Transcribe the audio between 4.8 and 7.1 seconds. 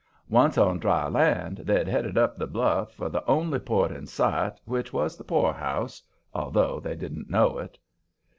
was the poorhouse although they